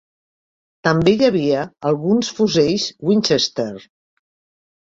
També 0.87 1.11
hi 1.17 1.27
havia 1.27 1.67
alguns 1.91 2.31
fusells 2.39 2.89
Winchester. 3.11 3.71